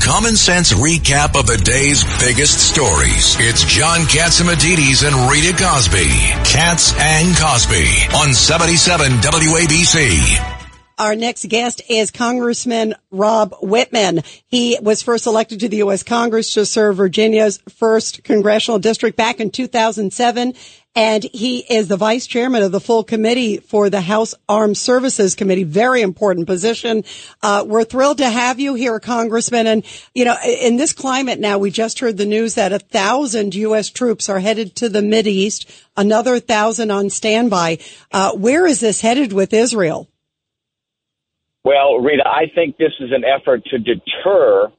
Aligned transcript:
Common 0.00 0.36
sense 0.36 0.72
recap 0.72 1.38
of 1.38 1.46
the 1.46 1.56
day's 1.56 2.04
biggest 2.20 2.58
stories. 2.72 3.36
It's 3.38 3.64
John 3.64 4.00
Catsimatidis 4.00 5.06
and 5.06 5.30
Rita 5.30 5.56
Cosby. 5.56 6.08
Cats 6.44 6.94
and 6.98 7.36
Cosby 7.36 7.86
on 8.16 8.32
77 8.32 9.12
WABC. 9.12 10.56
Our 10.98 11.14
next 11.14 11.46
guest 11.50 11.82
is 11.90 12.10
Congressman 12.10 12.94
Rob 13.10 13.52
Wittman. 13.62 14.24
He 14.46 14.78
was 14.80 15.02
first 15.02 15.26
elected 15.26 15.60
to 15.60 15.68
the 15.68 15.76
U.S. 15.78 16.02
Congress 16.02 16.54
to 16.54 16.64
serve 16.64 16.96
Virginia's 16.96 17.58
first 17.68 18.24
congressional 18.24 18.78
district 18.78 19.14
back 19.14 19.38
in 19.38 19.50
2007. 19.50 20.54
And 20.96 21.24
he 21.24 21.58
is 21.58 21.88
the 21.88 21.98
vice 21.98 22.26
chairman 22.26 22.62
of 22.62 22.72
the 22.72 22.80
full 22.80 23.04
committee 23.04 23.58
for 23.58 23.90
the 23.90 24.00
House 24.00 24.34
Armed 24.48 24.78
Services 24.78 25.34
Committee. 25.34 25.62
Very 25.62 26.00
important 26.00 26.46
position. 26.46 27.04
Uh, 27.42 27.64
we're 27.66 27.84
thrilled 27.84 28.16
to 28.18 28.30
have 28.30 28.58
you 28.58 28.74
here, 28.74 28.98
Congressman. 28.98 29.66
And, 29.66 29.84
you 30.14 30.24
know, 30.24 30.36
in 30.42 30.78
this 30.78 30.94
climate 30.94 31.38
now, 31.38 31.58
we 31.58 31.70
just 31.70 32.00
heard 32.00 32.16
the 32.16 32.24
news 32.24 32.54
that 32.54 32.72
a 32.72 32.78
thousand 32.78 33.54
U.S. 33.54 33.90
troops 33.90 34.30
are 34.30 34.40
headed 34.40 34.74
to 34.76 34.88
the 34.88 35.06
East, 35.26 35.70
another 35.98 36.40
thousand 36.40 36.90
on 36.90 37.10
standby. 37.10 37.78
Uh, 38.10 38.32
where 38.32 38.66
is 38.66 38.80
this 38.80 39.02
headed 39.02 39.34
with 39.34 39.52
Israel? 39.52 40.08
Well, 41.62 41.98
Rita, 41.98 42.26
I 42.26 42.46
think 42.54 42.78
this 42.78 42.92
is 43.00 43.10
an 43.12 43.22
effort 43.22 43.64
to 43.66 43.78
deter 43.78 44.72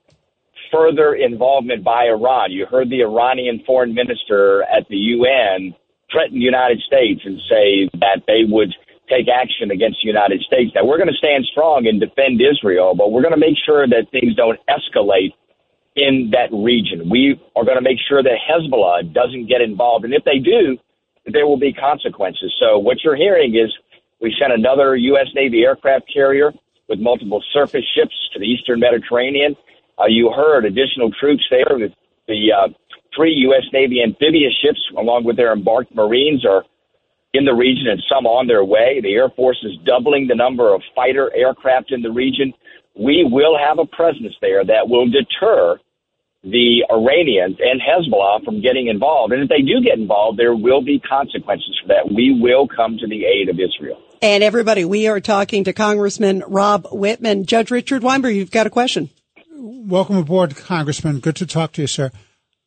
further 0.71 1.13
involvement 1.13 1.83
by 1.83 2.05
Iran. 2.05 2.51
You 2.51 2.65
heard 2.65 2.89
the 2.89 3.01
Iranian 3.01 3.61
foreign 3.67 3.93
minister 3.93 4.63
at 4.63 4.87
the 4.89 4.95
UN 4.95 5.75
threaten 6.11 6.39
the 6.39 6.45
United 6.45 6.79
States 6.81 7.21
and 7.25 7.39
say 7.49 7.89
that 7.99 8.23
they 8.27 8.43
would 8.47 8.73
take 9.09 9.27
action 9.27 9.71
against 9.71 9.99
the 10.03 10.07
United 10.07 10.41
States. 10.41 10.71
That 10.73 10.85
we're 10.85 10.97
going 10.97 11.11
to 11.11 11.17
stand 11.17 11.45
strong 11.51 11.87
and 11.87 11.99
defend 11.99 12.41
Israel, 12.41 12.95
but 12.95 13.11
we're 13.11 13.21
going 13.21 13.33
to 13.33 13.39
make 13.39 13.57
sure 13.65 13.87
that 13.87 14.11
things 14.11 14.35
don't 14.35 14.59
escalate 14.67 15.33
in 15.95 16.31
that 16.31 16.51
region. 16.51 17.09
We 17.09 17.39
are 17.55 17.63
going 17.63 17.77
to 17.77 17.83
make 17.83 17.97
sure 18.07 18.21
that 18.21 18.37
Hezbollah 18.37 19.13
doesn't 19.13 19.47
get 19.47 19.61
involved. 19.61 20.05
And 20.05 20.13
if 20.13 20.23
they 20.23 20.39
do, 20.39 20.77
there 21.25 21.47
will 21.47 21.57
be 21.57 21.73
consequences. 21.73 22.53
So 22.59 22.77
what 22.77 23.03
you're 23.03 23.15
hearing 23.15 23.55
is 23.55 23.73
we 24.21 24.35
sent 24.39 24.53
another 24.53 24.95
U.S. 24.95 25.27
Navy 25.33 25.63
aircraft 25.63 26.11
carrier 26.13 26.53
with 26.87 26.99
multiple 26.99 27.43
surface 27.51 27.85
ships 27.95 28.15
to 28.33 28.39
the 28.39 28.45
eastern 28.45 28.79
Mediterranean. 28.79 29.55
Uh, 29.99 30.05
you 30.07 30.31
heard 30.31 30.65
additional 30.65 31.11
troops 31.11 31.43
there 31.49 31.89
the 32.27 32.51
uh, 32.51 32.67
three 33.17 33.33
U.S. 33.49 33.65
Navy 33.73 34.01
amphibious 34.01 34.53
ships, 34.63 34.79
along 34.97 35.25
with 35.25 35.35
their 35.35 35.51
embarked 35.51 35.93
Marines, 35.93 36.45
are 36.45 36.63
in 37.33 37.43
the 37.43 37.53
region 37.53 37.87
and 37.87 38.01
some 38.09 38.25
on 38.25 38.47
their 38.47 38.63
way. 38.63 39.01
The 39.01 39.13
Air 39.13 39.29
Force 39.29 39.59
is 39.63 39.77
doubling 39.85 40.27
the 40.27 40.35
number 40.35 40.73
of 40.73 40.81
fighter 40.95 41.29
aircraft 41.35 41.91
in 41.91 42.01
the 42.01 42.11
region. 42.11 42.53
We 42.95 43.27
will 43.29 43.57
have 43.57 43.79
a 43.79 43.85
presence 43.85 44.33
there 44.41 44.63
that 44.63 44.87
will 44.87 45.09
deter 45.09 45.77
the 46.43 46.85
Iranians 46.89 47.57
and 47.59 47.81
Hezbollah 47.81 48.45
from 48.45 48.61
getting 48.61 48.87
involved. 48.87 49.33
And 49.33 49.43
if 49.43 49.49
they 49.49 49.61
do 49.61 49.81
get 49.83 49.99
involved, 49.99 50.39
there 50.39 50.55
will 50.55 50.81
be 50.81 50.99
consequences 50.99 51.77
for 51.81 51.89
that. 51.89 52.11
We 52.13 52.39
will 52.39 52.67
come 52.67 52.97
to 52.97 53.07
the 53.07 53.25
aid 53.25 53.49
of 53.49 53.59
Israel. 53.59 54.01
And 54.21 54.43
everybody, 54.43 54.85
we 54.85 55.07
are 55.07 55.19
talking 55.19 55.63
to 55.65 55.73
Congressman 55.73 56.43
Rob 56.47 56.85
Wittman. 56.85 57.45
Judge 57.45 57.69
Richard 57.69 58.01
Weinberg, 58.01 58.35
you've 58.35 58.51
got 58.51 58.65
a 58.65 58.71
question. 58.71 59.09
Welcome 59.51 60.17
aboard, 60.17 60.55
Congressman. 60.55 61.19
Good 61.19 61.35
to 61.37 61.45
talk 61.45 61.73
to 61.73 61.81
you, 61.81 61.87
sir. 61.87 62.11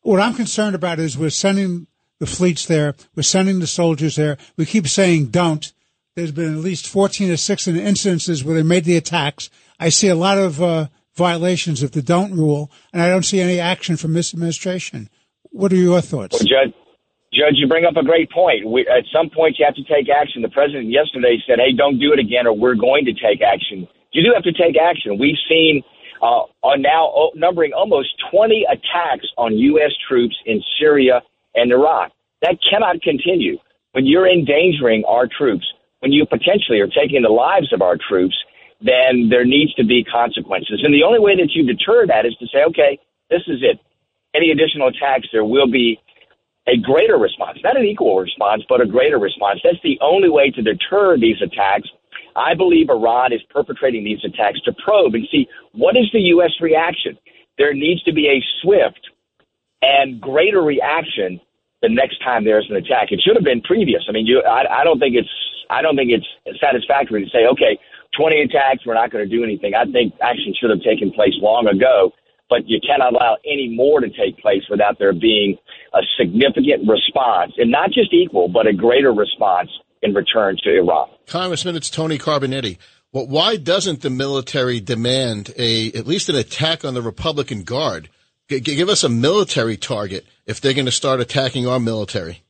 What 0.01 0.19
I'm 0.19 0.33
concerned 0.33 0.75
about 0.75 0.99
is 0.99 1.17
we're 1.17 1.29
sending 1.29 1.87
the 2.19 2.25
fleets 2.25 2.65
there. 2.65 2.95
We're 3.15 3.23
sending 3.23 3.59
the 3.59 3.67
soldiers 3.67 4.15
there. 4.15 4.37
We 4.57 4.65
keep 4.65 4.87
saying 4.87 5.27
don't. 5.27 5.71
There's 6.15 6.31
been 6.31 6.53
at 6.53 6.59
least 6.59 6.87
14 6.87 7.31
or 7.31 7.37
16 7.37 7.75
instances 7.77 8.43
where 8.43 8.55
they 8.55 8.63
made 8.63 8.85
the 8.85 8.97
attacks. 8.97 9.49
I 9.79 9.89
see 9.89 10.07
a 10.07 10.15
lot 10.15 10.37
of 10.37 10.61
uh, 10.61 10.87
violations 11.15 11.83
of 11.83 11.91
the 11.91 12.01
don't 12.01 12.33
rule, 12.33 12.71
and 12.91 13.01
I 13.01 13.09
don't 13.09 13.23
see 13.23 13.39
any 13.39 13.59
action 13.59 13.95
from 13.95 14.13
this 14.13 14.33
administration. 14.33 15.09
What 15.51 15.71
are 15.71 15.77
your 15.77 16.01
thoughts? 16.01 16.33
Well, 16.33 16.41
Judge, 16.41 16.73
Judge, 17.33 17.55
you 17.55 17.67
bring 17.67 17.85
up 17.85 17.95
a 17.95 18.03
great 18.03 18.29
point. 18.29 18.67
We, 18.67 18.81
at 18.81 19.05
some 19.13 19.29
point, 19.29 19.55
you 19.57 19.65
have 19.65 19.75
to 19.75 19.83
take 19.83 20.09
action. 20.09 20.41
The 20.41 20.49
president 20.49 20.89
yesterday 20.89 21.37
said, 21.47 21.59
"Hey, 21.59 21.73
don't 21.73 21.97
do 21.97 22.11
it 22.11 22.19
again, 22.19 22.45
or 22.45 22.53
we're 22.53 22.75
going 22.75 23.05
to 23.05 23.13
take 23.13 23.41
action." 23.41 23.87
You 24.11 24.23
do 24.23 24.31
have 24.33 24.43
to 24.43 24.51
take 24.51 24.75
action. 24.77 25.17
We've 25.17 25.39
seen 25.47 25.83
uh, 26.21 26.43
are 26.63 26.77
now 26.77 27.31
numbering 27.35 27.73
almost 27.73 28.09
20 28.31 28.65
attacks 28.69 29.27
on 29.37 29.57
U.S. 29.57 29.91
troops 30.07 30.35
in 30.45 30.61
Syria 30.79 31.21
and 31.55 31.71
Iraq. 31.71 32.11
That 32.41 32.57
cannot 32.69 33.01
continue. 33.01 33.57
When 33.93 34.05
you're 34.05 34.29
endangering 34.29 35.03
our 35.07 35.27
troops, 35.27 35.65
when 35.99 36.11
you 36.11 36.25
potentially 36.25 36.79
are 36.79 36.87
taking 36.87 37.21
the 37.21 37.29
lives 37.29 37.73
of 37.73 37.81
our 37.81 37.97
troops, 37.97 38.35
then 38.81 39.29
there 39.29 39.45
needs 39.45 39.73
to 39.75 39.85
be 39.85 40.03
consequences. 40.03 40.81
And 40.83 40.93
the 40.93 41.03
only 41.03 41.19
way 41.19 41.35
that 41.35 41.51
you 41.53 41.65
deter 41.65 42.07
that 42.07 42.25
is 42.25 42.35
to 42.39 42.47
say, 42.47 42.63
okay, 42.69 42.99
this 43.29 43.41
is 43.47 43.61
it. 43.61 43.79
Any 44.33 44.51
additional 44.51 44.87
attacks, 44.87 45.27
there 45.31 45.45
will 45.45 45.69
be 45.69 45.99
a 46.67 46.77
greater 46.77 47.17
response, 47.17 47.59
not 47.63 47.77
an 47.77 47.85
equal 47.85 48.19
response, 48.19 48.63
but 48.69 48.81
a 48.81 48.85
greater 48.85 49.17
response. 49.17 49.59
That's 49.63 49.81
the 49.83 49.99
only 50.01 50.29
way 50.29 50.51
to 50.51 50.61
deter 50.61 51.17
these 51.17 51.41
attacks. 51.41 51.89
I 52.35 52.53
believe 52.55 52.89
Iran 52.89 53.33
is 53.33 53.41
perpetrating 53.49 54.03
these 54.03 54.23
attacks 54.23 54.61
to 54.61 54.73
probe 54.83 55.15
and 55.15 55.27
see 55.31 55.47
what 55.73 55.95
is 55.97 56.05
the 56.13 56.21
U.S. 56.35 56.51
reaction. 56.61 57.17
There 57.57 57.73
needs 57.73 58.03
to 58.03 58.13
be 58.13 58.27
a 58.27 58.43
swift 58.61 58.99
and 59.81 60.21
greater 60.21 60.61
reaction 60.61 61.39
the 61.81 61.89
next 61.89 62.23
time 62.23 62.45
there's 62.45 62.67
an 62.69 62.75
attack. 62.75 63.11
It 63.11 63.21
should 63.25 63.35
have 63.35 63.43
been 63.43 63.61
previous. 63.61 64.03
I 64.07 64.11
mean, 64.11 64.27
you, 64.27 64.41
I, 64.41 64.81
I 64.81 64.83
don't 64.83 64.99
think 64.99 65.15
it's, 65.15 65.29
I 65.69 65.81
don't 65.81 65.95
think 65.95 66.11
it's 66.11 66.59
satisfactory 66.59 67.23
to 67.25 67.29
say, 67.31 67.47
okay, 67.51 67.79
20 68.17 68.41
attacks, 68.41 68.85
we're 68.85 68.93
not 68.93 69.09
going 69.09 69.27
to 69.27 69.29
do 69.29 69.43
anything. 69.43 69.73
I 69.73 69.85
think 69.85 70.13
action 70.21 70.53
should 70.59 70.69
have 70.69 70.81
taken 70.81 71.11
place 71.11 71.33
long 71.41 71.67
ago 71.67 72.11
but 72.51 72.67
you 72.67 72.79
cannot 72.85 73.13
allow 73.13 73.37
any 73.45 73.73
more 73.73 74.01
to 74.01 74.09
take 74.09 74.37
place 74.37 74.61
without 74.69 74.99
there 74.99 75.13
being 75.13 75.57
a 75.93 76.01
significant 76.19 76.87
response, 76.87 77.53
and 77.57 77.71
not 77.71 77.91
just 77.91 78.13
equal, 78.13 78.49
but 78.49 78.67
a 78.67 78.73
greater 78.73 79.13
response 79.13 79.69
in 80.01 80.13
return 80.13 80.57
to 80.63 80.77
Iran. 80.77 81.09
Congressman, 81.27 81.75
it's 81.75 81.89
Tony 81.89 82.17
Carbonetti. 82.17 82.77
Well, 83.11 83.27
why 83.27 83.57
doesn't 83.57 84.01
the 84.01 84.09
military 84.09 84.79
demand 84.79 85.53
a 85.57 85.91
at 85.91 86.07
least 86.07 86.29
an 86.29 86.35
attack 86.35 86.85
on 86.85 86.93
the 86.93 87.01
Republican 87.01 87.63
Guard? 87.63 88.09
G- 88.49 88.59
give 88.59 88.89
us 88.89 89.03
a 89.03 89.09
military 89.09 89.77
target 89.77 90.25
if 90.45 90.61
they're 90.61 90.73
going 90.73 90.85
to 90.85 90.91
start 90.91 91.19
attacking 91.19 91.67
our 91.67 91.79
military. 91.79 92.41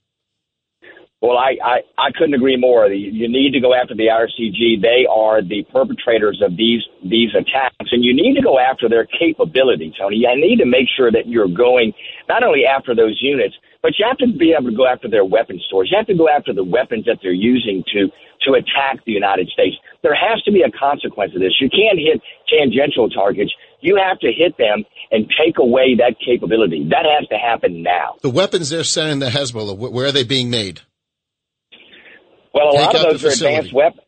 Well, 1.21 1.37
I, 1.37 1.53
I, 1.63 1.77
I 1.99 2.11
couldn't 2.17 2.33
agree 2.33 2.57
more. 2.57 2.87
You 2.87 3.29
need 3.29 3.51
to 3.53 3.59
go 3.59 3.75
after 3.75 3.93
the 3.93 4.07
IRCG. 4.07 4.81
They 4.81 5.05
are 5.05 5.43
the 5.43 5.63
perpetrators 5.71 6.41
of 6.43 6.57
these 6.57 6.81
these 7.03 7.29
attacks, 7.37 7.91
and 7.91 8.03
you 8.03 8.13
need 8.13 8.35
to 8.35 8.41
go 8.41 8.57
after 8.57 8.89
their 8.89 9.05
capability, 9.05 9.93
Tony. 9.99 10.17
You 10.17 10.35
need 10.35 10.57
to 10.57 10.65
make 10.65 10.87
sure 10.97 11.11
that 11.11 11.27
you're 11.27 11.47
going 11.47 11.93
not 12.27 12.41
only 12.41 12.65
after 12.65 12.95
those 12.95 13.19
units, 13.21 13.53
but 13.81 13.97
you 13.97 14.05
have 14.07 14.17
to 14.17 14.27
be 14.27 14.53
able 14.57 14.69
to 14.69 14.75
go 14.75 14.85
after 14.85 15.09
their 15.09 15.25
weapon 15.25 15.59
stores. 15.67 15.89
You 15.91 15.97
have 15.97 16.07
to 16.07 16.15
go 16.15 16.29
after 16.29 16.53
the 16.53 16.63
weapons 16.63 17.05
that 17.05 17.19
they're 17.21 17.31
using 17.31 17.83
to 17.93 18.09
to 18.45 18.53
attack 18.53 19.03
the 19.05 19.11
United 19.11 19.47
States. 19.49 19.75
There 20.01 20.15
has 20.15 20.41
to 20.43 20.51
be 20.51 20.61
a 20.61 20.71
consequence 20.71 21.33
of 21.35 21.41
this. 21.41 21.53
You 21.59 21.69
can't 21.69 21.99
hit 21.99 22.21
tangential 22.49 23.09
targets. 23.09 23.53
You 23.81 23.97
have 23.97 24.19
to 24.19 24.31
hit 24.31 24.57
them 24.57 24.83
and 25.11 25.29
take 25.29 25.57
away 25.59 25.95
that 25.97 26.15
capability. 26.23 26.87
That 26.89 27.05
has 27.05 27.27
to 27.29 27.37
happen 27.37 27.83
now. 27.83 28.15
The 28.21 28.29
weapons 28.29 28.69
they're 28.69 28.83
sending 28.83 29.19
to 29.19 29.35
Hezbollah, 29.35 29.77
where 29.77 30.07
are 30.07 30.11
they 30.11 30.23
being 30.23 30.49
made? 30.49 30.81
Well, 32.53 32.69
a 32.69 32.77
Take 32.77 32.85
lot 32.85 32.95
of 32.95 33.01
those 33.21 33.25
are 33.25 33.29
advanced 33.29 33.73
weapons. 33.73 34.01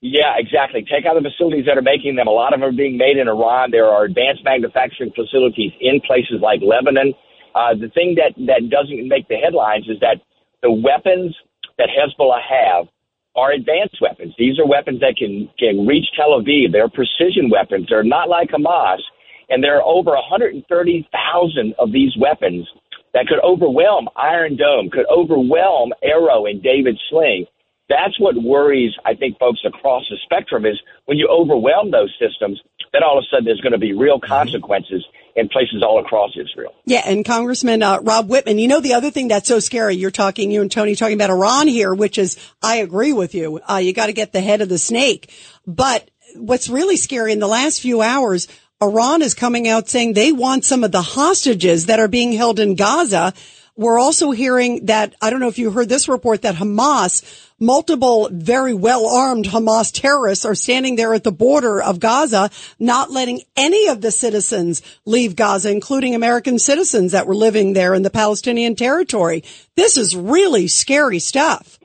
Yeah, 0.00 0.38
exactly. 0.38 0.82
Take 0.82 1.06
out 1.06 1.20
the 1.20 1.28
facilities 1.28 1.66
that 1.66 1.76
are 1.76 1.82
making 1.82 2.14
them. 2.14 2.28
A 2.28 2.30
lot 2.30 2.54
of 2.54 2.60
them 2.60 2.68
are 2.68 2.72
being 2.72 2.96
made 2.98 3.16
in 3.16 3.26
Iran. 3.26 3.72
There 3.72 3.86
are 3.86 4.04
advanced 4.04 4.44
manufacturing 4.44 5.10
facilities 5.10 5.72
in 5.80 6.00
places 6.06 6.38
like 6.40 6.60
Lebanon. 6.62 7.14
Uh, 7.58 7.74
the 7.74 7.90
thing 7.90 8.14
that, 8.14 8.38
that 8.46 8.70
doesn't 8.70 9.08
make 9.08 9.26
the 9.26 9.34
headlines 9.34 9.88
is 9.88 9.98
that 9.98 10.22
the 10.62 10.70
weapons 10.70 11.34
that 11.76 11.88
Hezbollah 11.90 12.38
have 12.38 12.86
are 13.34 13.50
advanced 13.50 13.98
weapons. 14.00 14.32
These 14.38 14.60
are 14.60 14.66
weapons 14.66 15.00
that 15.00 15.16
can, 15.18 15.50
can 15.58 15.84
reach 15.84 16.06
Tel 16.14 16.38
Aviv. 16.38 16.70
They're 16.70 16.88
precision 16.88 17.50
weapons. 17.50 17.86
They're 17.90 18.04
not 18.04 18.28
like 18.28 18.50
Hamas. 18.50 19.02
And 19.48 19.62
there 19.62 19.76
are 19.76 19.82
over 19.82 20.12
130,000 20.12 21.74
of 21.80 21.92
these 21.92 22.12
weapons 22.16 22.68
that 23.12 23.26
could 23.26 23.42
overwhelm 23.42 24.08
Iron 24.14 24.56
Dome, 24.56 24.88
could 24.90 25.06
overwhelm 25.10 25.92
Arrow 26.02 26.46
and 26.46 26.62
David 26.62 26.96
Sling 27.10 27.46
that's 27.88 28.18
what 28.20 28.36
worries, 28.36 28.94
I 29.04 29.14
think, 29.14 29.38
folks 29.38 29.60
across 29.64 30.04
the 30.10 30.16
spectrum 30.24 30.66
is 30.66 30.80
when 31.06 31.18
you 31.18 31.28
overwhelm 31.28 31.90
those 31.90 32.14
systems, 32.20 32.60
then 32.92 33.02
all 33.02 33.18
of 33.18 33.24
a 33.24 33.26
sudden 33.30 33.44
there's 33.44 33.60
going 33.60 33.72
to 33.72 33.78
be 33.78 33.92
real 33.92 34.20
consequences 34.20 35.04
in 35.36 35.48
places 35.48 35.82
all 35.82 36.00
across 36.00 36.36
Israel. 36.36 36.74
Yeah, 36.84 37.02
and 37.06 37.24
Congressman 37.24 37.82
uh, 37.82 38.00
Rob 38.00 38.28
Wittman, 38.28 38.60
you 38.60 38.68
know 38.68 38.80
the 38.80 38.94
other 38.94 39.10
thing 39.10 39.28
that's 39.28 39.48
so 39.48 39.60
scary. 39.60 39.94
You're 39.94 40.10
talking, 40.10 40.50
you 40.50 40.60
and 40.60 40.70
Tony 40.70 40.96
talking 40.96 41.14
about 41.14 41.30
Iran 41.30 41.68
here, 41.68 41.94
which 41.94 42.18
is, 42.18 42.38
I 42.62 42.76
agree 42.76 43.12
with 43.12 43.34
you. 43.34 43.60
Uh, 43.68 43.76
you 43.76 43.92
got 43.92 44.06
to 44.06 44.12
get 44.12 44.32
the 44.32 44.40
head 44.40 44.60
of 44.60 44.68
the 44.68 44.78
snake. 44.78 45.32
But 45.66 46.10
what's 46.34 46.68
really 46.68 46.96
scary 46.96 47.32
in 47.32 47.38
the 47.38 47.46
last 47.46 47.80
few 47.80 48.02
hours, 48.02 48.48
Iran 48.82 49.22
is 49.22 49.34
coming 49.34 49.66
out 49.66 49.88
saying 49.88 50.12
they 50.12 50.32
want 50.32 50.64
some 50.64 50.84
of 50.84 50.92
the 50.92 51.02
hostages 51.02 51.86
that 51.86 52.00
are 52.00 52.08
being 52.08 52.32
held 52.32 52.60
in 52.60 52.74
Gaza. 52.74 53.32
We're 53.78 54.00
also 54.00 54.32
hearing 54.32 54.86
that, 54.86 55.14
I 55.22 55.30
don't 55.30 55.38
know 55.38 55.46
if 55.46 55.56
you 55.56 55.70
heard 55.70 55.88
this 55.88 56.08
report 56.08 56.42
that 56.42 56.56
Hamas 56.56 57.22
multiple 57.60 58.28
very 58.32 58.74
well 58.74 59.06
armed 59.06 59.44
Hamas 59.44 59.92
terrorists 59.92 60.44
are 60.44 60.56
standing 60.56 60.96
there 60.96 61.14
at 61.14 61.22
the 61.22 61.30
border 61.30 61.80
of 61.80 62.00
Gaza, 62.00 62.50
not 62.80 63.12
letting 63.12 63.40
any 63.56 63.86
of 63.86 64.00
the 64.00 64.10
citizens 64.10 64.82
leave 65.04 65.36
Gaza, 65.36 65.70
including 65.70 66.16
American 66.16 66.58
citizens 66.58 67.12
that 67.12 67.28
were 67.28 67.36
living 67.36 67.72
there 67.72 67.94
in 67.94 68.02
the 68.02 68.10
Palestinian 68.10 68.74
territory. 68.74 69.44
This 69.76 69.96
is 69.96 70.16
really 70.16 70.66
scary 70.66 71.20
stuff. 71.20 71.78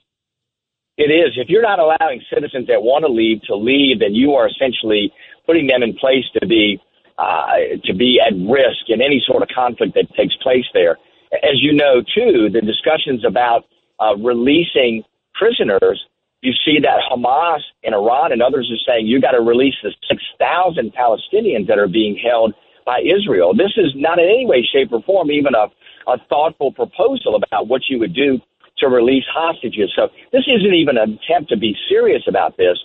It 0.98 1.12
is. 1.12 1.38
If 1.38 1.48
you're 1.50 1.62
not 1.62 1.78
allowing 1.78 2.24
citizens 2.34 2.66
that 2.70 2.82
want 2.82 3.06
to 3.06 3.12
leave 3.12 3.44
to 3.44 3.56
leave, 3.56 4.00
then 4.00 4.16
you 4.16 4.34
are 4.34 4.50
essentially 4.50 5.14
putting 5.46 5.68
them 5.68 5.84
in 5.84 5.94
place 5.94 6.26
to 6.40 6.48
be 6.48 6.82
uh, 7.20 7.78
to 7.84 7.94
be 7.94 8.20
at 8.20 8.34
risk 8.34 8.90
in 8.90 9.00
any 9.00 9.22
sort 9.28 9.44
of 9.44 9.50
conflict 9.54 9.94
that 9.94 10.12
takes 10.18 10.36
place 10.42 10.66
there. 10.74 10.98
As 11.42 11.62
you 11.62 11.74
know, 11.74 12.02
too, 12.02 12.50
the 12.52 12.62
discussions 12.62 13.26
about 13.26 13.66
uh, 14.00 14.16
releasing 14.18 15.04
prisoners, 15.34 16.00
you 16.42 16.54
see 16.66 16.78
that 16.82 17.00
Hamas 17.10 17.62
and 17.84 17.96
Iran 17.96 18.32
and 18.32 18.42
others 18.42 18.70
are 18.72 18.84
saying 18.86 19.08
you 19.08 19.20
got 19.22 19.32
to 19.32 19.42
release 19.42 19.76
the 19.82 19.92
6,000 20.08 20.94
Palestinians 20.94 21.68
that 21.68 21.80
are 21.80 21.88
being 21.88 22.18
held 22.18 22.54
by 22.86 23.02
Israel. 23.02 23.54
This 23.56 23.74
is 23.78 23.94
not 23.96 24.20
in 24.20 24.26
any 24.26 24.46
way, 24.46 24.62
shape, 24.62 24.92
or 24.92 25.02
form 25.04 25.32
even 25.32 25.54
a, 25.56 25.68
a 26.12 26.18
thoughtful 26.30 26.72
proposal 26.72 27.36
about 27.36 27.68
what 27.68 27.82
you 27.90 27.98
would 28.00 28.14
do 28.14 28.40
to 28.80 28.88
release 28.88 29.24
hostages. 29.34 29.92
So 29.96 30.10
this 30.32 30.44
isn't 30.48 30.74
even 30.74 30.98
an 30.98 31.18
attempt 31.24 31.50
to 31.50 31.58
be 31.58 31.76
serious 31.90 32.24
about 32.28 32.58
this. 32.58 32.78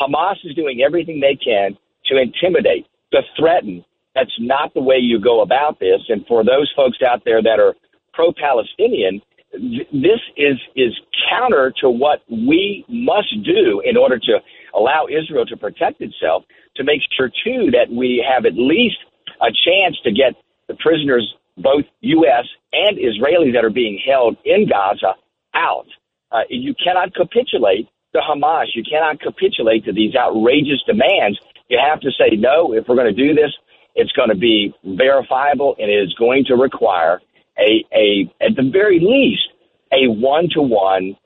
Hamas 0.00 0.36
is 0.44 0.54
doing 0.54 0.82
everything 0.82 1.20
they 1.20 1.36
can 1.36 1.76
to 2.06 2.20
intimidate, 2.20 2.86
to 3.12 3.22
threaten. 3.38 3.84
That's 4.14 4.34
not 4.40 4.74
the 4.74 4.82
way 4.82 4.96
you 4.96 5.20
go 5.20 5.42
about 5.42 5.78
this. 5.80 6.00
And 6.08 6.26
for 6.26 6.44
those 6.44 6.72
folks 6.76 6.98
out 7.06 7.22
there 7.24 7.42
that 7.42 7.60
are 7.60 7.74
pro 8.12 8.32
Palestinian, 8.32 9.20
this 9.52 10.20
is 10.36 10.56
is 10.76 10.92
counter 11.30 11.72
to 11.80 11.90
what 11.90 12.20
we 12.30 12.84
must 12.88 13.32
do 13.44 13.82
in 13.84 13.96
order 13.96 14.18
to 14.18 14.38
allow 14.74 15.06
Israel 15.08 15.46
to 15.46 15.56
protect 15.56 16.00
itself. 16.00 16.44
To 16.76 16.84
make 16.84 17.00
sure 17.16 17.28
too 17.28 17.70
that 17.72 17.90
we 17.90 18.24
have 18.28 18.44
at 18.46 18.54
least 18.54 18.98
a 19.40 19.50
chance 19.50 19.96
to 20.04 20.12
get 20.12 20.34
the 20.68 20.74
prisoners, 20.74 21.26
both 21.56 21.84
U.S. 22.00 22.44
and 22.72 22.98
Israeli, 22.98 23.50
that 23.52 23.64
are 23.64 23.70
being 23.70 24.00
held 24.06 24.36
in 24.44 24.68
Gaza, 24.68 25.14
out. 25.54 25.86
Uh, 26.30 26.42
you 26.50 26.74
cannot 26.82 27.14
capitulate 27.14 27.88
to 28.14 28.20
Hamas. 28.20 28.66
You 28.74 28.82
cannot 28.88 29.20
capitulate 29.20 29.84
to 29.86 29.92
these 29.92 30.14
outrageous 30.14 30.82
demands. 30.86 31.38
You 31.68 31.78
have 31.82 32.00
to 32.00 32.10
say 32.12 32.36
no. 32.36 32.74
If 32.74 32.86
we're 32.88 32.96
going 32.96 33.14
to 33.14 33.26
do 33.26 33.34
this, 33.34 33.52
it's 33.98 34.12
going 34.12 34.30
to 34.30 34.36
be 34.36 34.72
verifiable 34.84 35.76
and 35.78 35.90
it 35.90 35.94
is 35.94 36.14
going 36.14 36.44
to 36.46 36.54
require 36.54 37.20
a, 37.58 37.84
a 37.92 38.32
at 38.40 38.56
the 38.56 38.70
very 38.72 39.00
least 39.00 39.48
a 39.92 40.08
one 40.08 40.48
to 40.54 40.62
one 40.62 41.16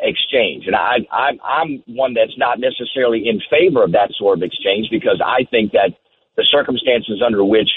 exchange. 0.00 0.64
And 0.66 0.76
I, 0.76 0.98
I, 1.10 1.30
I'm 1.44 1.82
one 1.86 2.14
that's 2.14 2.36
not 2.38 2.58
necessarily 2.58 3.28
in 3.28 3.40
favor 3.50 3.82
of 3.82 3.92
that 3.92 4.10
sort 4.16 4.38
of 4.38 4.42
exchange 4.42 4.88
because 4.90 5.20
I 5.24 5.44
think 5.50 5.72
that 5.72 5.90
the 6.36 6.44
circumstances 6.46 7.22
under 7.24 7.44
which 7.44 7.68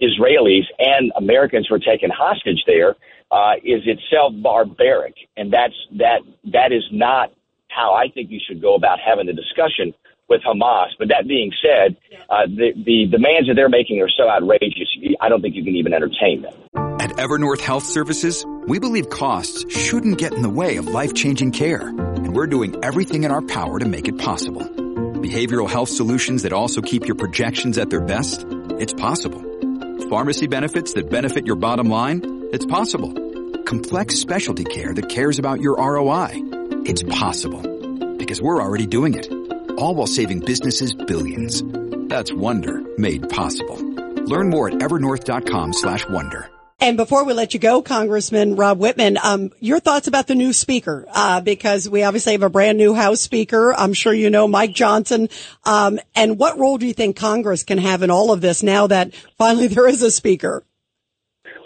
Israelis 0.00 0.64
and 0.78 1.12
Americans 1.16 1.68
were 1.70 1.80
taken 1.80 2.10
hostage 2.10 2.62
there 2.66 2.94
uh, 3.30 3.54
is 3.64 3.82
itself 3.84 4.32
barbaric, 4.42 5.14
and 5.36 5.52
that's 5.52 5.74
that 5.98 6.20
that 6.52 6.72
is 6.72 6.84
not 6.92 7.32
how 7.68 7.92
I 7.92 8.08
think 8.08 8.30
you 8.30 8.40
should 8.46 8.62
go 8.62 8.74
about 8.74 8.98
having 9.04 9.26
the 9.26 9.34
discussion 9.34 9.92
with 10.28 10.42
Hamas. 10.42 10.88
But 10.98 11.08
that 11.08 11.26
being 11.26 11.52
said, 11.62 11.96
uh, 12.28 12.46
the 12.46 12.72
the 12.74 13.06
demands 13.10 13.48
that 13.48 13.54
they're 13.56 13.68
making 13.68 14.00
are 14.00 14.10
so 14.10 14.28
outrageous, 14.28 14.88
I 15.20 15.28
don't 15.28 15.40
think 15.40 15.54
you 15.54 15.64
can 15.64 15.76
even 15.76 15.92
entertain 15.92 16.42
them. 16.42 16.54
At 17.00 17.10
Evernorth 17.10 17.60
Health 17.60 17.84
Services, 17.84 18.44
we 18.66 18.78
believe 18.78 19.08
costs 19.08 19.64
shouldn't 19.74 20.18
get 20.18 20.34
in 20.34 20.42
the 20.42 20.50
way 20.50 20.76
of 20.76 20.88
life-changing 20.88 21.52
care, 21.52 21.88
and 21.88 22.34
we're 22.34 22.46
doing 22.46 22.76
everything 22.82 23.24
in 23.24 23.30
our 23.30 23.42
power 23.42 23.78
to 23.78 23.86
make 23.86 24.08
it 24.08 24.18
possible. 24.18 24.62
Behavioral 24.62 25.68
health 25.68 25.88
solutions 25.88 26.42
that 26.42 26.52
also 26.52 26.80
keep 26.80 27.06
your 27.06 27.14
projections 27.14 27.78
at 27.78 27.90
their 27.90 28.00
best? 28.00 28.44
It's 28.78 28.92
possible. 28.92 29.40
Pharmacy 30.08 30.46
benefits 30.46 30.94
that 30.94 31.10
benefit 31.10 31.46
your 31.46 31.56
bottom 31.56 31.88
line? 31.88 32.48
It's 32.52 32.64
possible. 32.64 33.12
Complex 33.64 34.14
specialty 34.14 34.64
care 34.64 34.94
that 34.94 35.08
cares 35.08 35.38
about 35.38 35.60
your 35.60 35.76
ROI? 35.76 36.30
It's 36.86 37.02
possible. 37.02 38.16
Because 38.16 38.40
we're 38.40 38.62
already 38.62 38.86
doing 38.86 39.14
it. 39.14 39.37
All 39.78 39.94
while 39.94 40.08
saving 40.08 40.40
businesses 40.40 40.92
billions. 40.92 41.62
That's 42.08 42.32
Wonder 42.32 42.82
made 42.98 43.28
possible. 43.28 43.76
Learn 44.24 44.50
more 44.50 44.68
at 44.68 44.74
evernorth.com 44.74 45.72
slash 45.72 46.04
wonder. 46.08 46.50
And 46.80 46.96
before 46.96 47.24
we 47.24 47.32
let 47.32 47.54
you 47.54 47.60
go, 47.60 47.80
Congressman 47.80 48.56
Rob 48.56 48.80
Wittman, 48.80 49.16
um, 49.24 49.50
your 49.60 49.78
thoughts 49.78 50.08
about 50.08 50.26
the 50.26 50.34
new 50.34 50.52
speaker, 50.52 51.06
uh, 51.12 51.40
because 51.40 51.88
we 51.88 52.02
obviously 52.02 52.32
have 52.32 52.42
a 52.42 52.50
brand 52.50 52.76
new 52.76 52.92
House 52.92 53.20
Speaker. 53.20 53.72
I'm 53.72 53.92
sure 53.92 54.12
you 54.12 54.30
know 54.30 54.48
Mike 54.48 54.74
Johnson. 54.74 55.28
Um, 55.64 56.00
and 56.16 56.38
what 56.38 56.58
role 56.58 56.78
do 56.78 56.86
you 56.86 56.92
think 56.92 57.16
Congress 57.16 57.62
can 57.62 57.78
have 57.78 58.02
in 58.02 58.10
all 58.10 58.32
of 58.32 58.40
this 58.40 58.64
now 58.64 58.88
that 58.88 59.14
finally 59.38 59.66
there 59.68 59.88
is 59.88 60.02
a 60.02 60.10
speaker? 60.10 60.64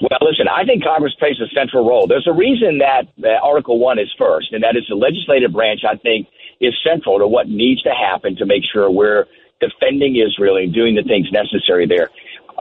Well, 0.00 0.18
listen, 0.20 0.48
I 0.48 0.64
think 0.64 0.82
Congress 0.82 1.14
plays 1.18 1.36
a 1.40 1.48
central 1.54 1.86
role. 1.86 2.06
There's 2.06 2.26
a 2.26 2.32
reason 2.32 2.78
that, 2.78 3.08
that 3.18 3.40
Article 3.42 3.78
1 3.78 3.98
is 3.98 4.12
first, 4.18 4.52
and 4.52 4.64
that 4.64 4.76
is 4.76 4.84
the 4.88 4.96
legislative 4.96 5.52
branch, 5.52 5.80
I 5.88 5.96
think, 5.96 6.26
is 6.62 6.74
central 6.86 7.18
to 7.18 7.26
what 7.26 7.48
needs 7.48 7.82
to 7.82 7.90
happen 7.90 8.36
to 8.36 8.46
make 8.46 8.62
sure 8.72 8.90
we're 8.90 9.26
defending 9.60 10.16
Israel 10.16 10.56
and 10.56 10.72
doing 10.72 10.94
the 10.94 11.02
things 11.02 11.28
necessary 11.32 11.86
there. 11.86 12.08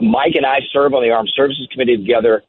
Mike 0.01 0.33
and 0.35 0.45
I 0.45 0.59
serve 0.73 0.93
on 0.93 1.03
the 1.03 1.11
Armed 1.11 1.31
Services 1.35 1.67
Committee 1.71 1.97
together. 1.97 2.43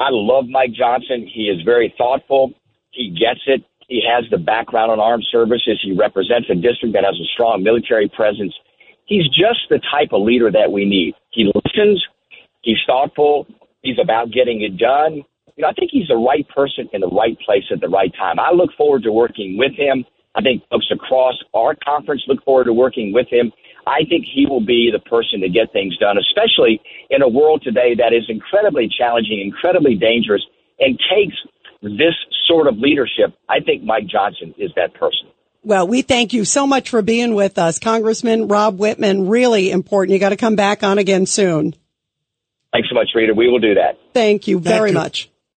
I 0.00 0.08
love 0.10 0.46
Mike 0.48 0.72
Johnson. 0.72 1.26
He 1.32 1.44
is 1.48 1.62
very 1.62 1.94
thoughtful. 1.96 2.52
He 2.90 3.10
gets 3.10 3.40
it. 3.46 3.64
He 3.88 4.02
has 4.06 4.24
the 4.30 4.38
background 4.38 4.90
on 4.90 5.00
armed 5.00 5.26
services. 5.30 5.80
He 5.82 5.92
represents 5.92 6.48
a 6.50 6.54
district 6.54 6.92
that 6.94 7.04
has 7.04 7.14
a 7.14 7.28
strong 7.32 7.62
military 7.62 8.08
presence. 8.08 8.54
He's 9.06 9.26
just 9.28 9.60
the 9.70 9.80
type 9.90 10.10
of 10.12 10.22
leader 10.22 10.50
that 10.50 10.70
we 10.70 10.84
need. 10.84 11.14
He 11.30 11.50
listens. 11.54 12.04
He's 12.62 12.76
thoughtful. 12.86 13.46
He's 13.82 13.98
about 13.98 14.30
getting 14.30 14.62
it 14.62 14.76
done. 14.76 15.24
You 15.56 15.62
know, 15.62 15.68
I 15.68 15.72
think 15.72 15.90
he's 15.90 16.08
the 16.08 16.16
right 16.16 16.46
person 16.50 16.88
in 16.92 17.00
the 17.00 17.08
right 17.08 17.36
place 17.40 17.64
at 17.72 17.80
the 17.80 17.88
right 17.88 18.12
time. 18.14 18.38
I 18.38 18.52
look 18.52 18.70
forward 18.76 19.02
to 19.04 19.12
working 19.12 19.56
with 19.56 19.72
him. 19.74 20.04
I 20.34 20.42
think 20.42 20.62
folks 20.70 20.86
across 20.92 21.34
our 21.54 21.74
conference 21.74 22.22
look 22.28 22.44
forward 22.44 22.64
to 22.64 22.72
working 22.72 23.12
with 23.12 23.26
him. 23.28 23.52
I 23.86 24.04
think 24.08 24.26
he 24.32 24.46
will 24.46 24.64
be 24.64 24.90
the 24.92 24.98
person 24.98 25.40
to 25.40 25.48
get 25.48 25.72
things 25.72 25.96
done, 25.96 26.16
especially 26.18 26.80
in 27.10 27.22
a 27.22 27.28
world 27.28 27.62
today 27.62 27.94
that 27.96 28.12
is 28.12 28.24
incredibly 28.28 28.88
challenging, 28.88 29.40
incredibly 29.40 29.94
dangerous, 29.94 30.42
and 30.78 30.98
takes 31.10 31.36
this 31.82 32.14
sort 32.46 32.66
of 32.66 32.76
leadership. 32.78 33.34
I 33.48 33.60
think 33.60 33.82
Mike 33.82 34.06
Johnson 34.06 34.54
is 34.58 34.70
that 34.76 34.94
person. 34.94 35.28
Well, 35.64 35.88
we 35.88 36.02
thank 36.02 36.32
you 36.32 36.44
so 36.44 36.66
much 36.66 36.90
for 36.90 37.02
being 37.02 37.34
with 37.34 37.58
us. 37.58 37.78
Congressman 37.78 38.48
Rob 38.48 38.78
Wittman. 38.78 39.28
really 39.28 39.70
important. 39.70 40.12
You 40.12 40.18
got 40.18 40.30
to 40.30 40.36
come 40.36 40.56
back 40.56 40.82
on 40.82 40.98
again 40.98 41.26
soon. 41.26 41.74
Thanks 42.72 42.88
so 42.88 42.94
much, 42.94 43.08
Rita. 43.14 43.34
We 43.34 43.48
will 43.50 43.58
do 43.58 43.74
that. 43.74 43.98
Thank 44.12 44.46
you 44.46 44.60
very 44.60 44.92
thank 44.92 44.94
you. 44.94 44.94
much. 44.94 45.30